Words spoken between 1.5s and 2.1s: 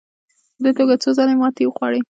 وخوړې.